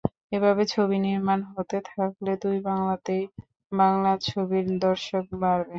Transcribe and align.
এভাবে 0.31 0.63
ছবি 0.73 0.97
নির্মাণ 1.05 1.39
হতে 1.51 1.77
থাকলে 1.89 2.31
দুই 2.43 2.57
বাংলাতেই 2.67 3.23
বাংলা 3.71 4.11
ছবির 4.27 4.65
দর্শক 4.81 5.23
বাড়বে। 5.41 5.69